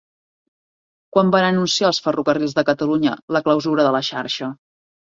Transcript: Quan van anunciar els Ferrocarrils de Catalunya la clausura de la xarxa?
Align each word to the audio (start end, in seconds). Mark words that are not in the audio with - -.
Quan 1.17 1.29
van 1.35 1.45
anunciar 1.51 1.89
els 1.93 2.01
Ferrocarrils 2.07 2.59
de 2.59 2.65
Catalunya 2.73 3.17
la 3.39 3.47
clausura 3.49 3.89
de 3.91 3.97
la 3.99 4.07
xarxa? 4.13 4.55